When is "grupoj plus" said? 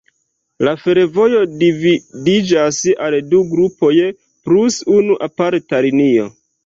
3.53-4.81